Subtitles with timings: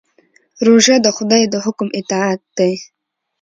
[0.65, 2.73] روژه د خدای د حکم اطاعت دی.